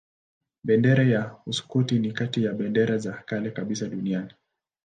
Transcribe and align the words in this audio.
Bendera 0.63 1.03
ya 1.03 1.35
Uskoti 1.45 1.99
ni 1.99 2.11
kati 2.13 2.43
ya 2.43 2.53
bendera 2.53 2.97
za 2.97 3.13
kale 3.25 3.51
kabisa 3.51 3.85
duniani. 3.89 4.33